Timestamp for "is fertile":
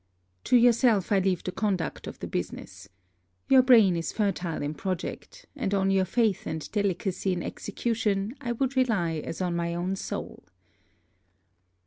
3.95-4.63